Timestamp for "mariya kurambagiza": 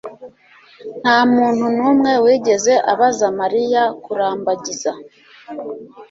3.39-4.91